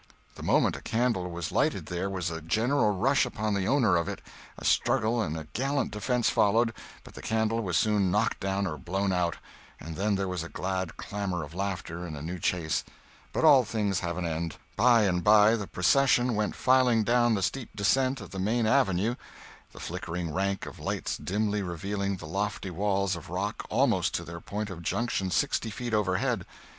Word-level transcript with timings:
The 0.33 0.41
moment 0.41 0.75
a 0.75 0.81
candle 0.81 1.29
was 1.29 1.51
lighted 1.51 1.85
there 1.85 2.09
was 2.09 2.31
a 2.31 2.41
general 2.41 2.89
rush 2.89 3.23
upon 3.23 3.53
the 3.53 3.67
owner 3.67 3.97
of 3.97 4.07
it; 4.09 4.19
a 4.57 4.65
struggle 4.65 5.21
and 5.21 5.37
a 5.37 5.45
gallant 5.53 5.91
defence 5.91 6.27
followed, 6.27 6.73
but 7.03 7.13
the 7.13 7.21
candle 7.21 7.61
was 7.61 7.77
soon 7.77 8.09
knocked 8.09 8.39
down 8.39 8.65
or 8.65 8.79
blown 8.79 9.13
out, 9.13 9.35
and 9.79 9.95
then 9.95 10.15
there 10.15 10.27
was 10.27 10.41
a 10.41 10.49
glad 10.49 10.97
clamor 10.97 11.43
of 11.43 11.53
laughter 11.53 12.03
and 12.07 12.17
a 12.17 12.21
new 12.23 12.39
chase. 12.39 12.83
But 13.31 13.43
all 13.45 13.63
things 13.63 13.99
have 13.99 14.17
an 14.17 14.25
end. 14.25 14.55
By 14.75 15.03
and 15.03 15.23
by 15.23 15.55
the 15.55 15.67
procession 15.67 16.33
went 16.33 16.55
filing 16.55 17.03
down 17.03 17.35
the 17.35 17.43
steep 17.43 17.69
descent 17.75 18.21
of 18.21 18.31
the 18.31 18.39
main 18.39 18.65
avenue, 18.65 19.13
the 19.71 19.79
flickering 19.79 20.33
rank 20.33 20.65
of 20.65 20.79
lights 20.79 21.15
dimly 21.15 21.61
revealing 21.61 22.17
the 22.17 22.25
lofty 22.25 22.71
walls 22.71 23.15
of 23.15 23.29
rock 23.29 23.67
almost 23.69 24.15
to 24.15 24.23
their 24.23 24.41
point 24.41 24.71
of 24.71 24.81
junction 24.81 25.29
sixty 25.29 25.69
feet 25.69 25.93
overhead. 25.93 26.47